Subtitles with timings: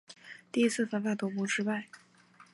[0.51, 1.85] 第一次反法同盟失败。